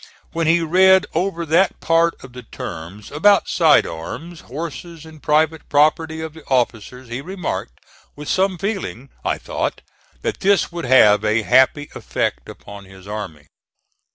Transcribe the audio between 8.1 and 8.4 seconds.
with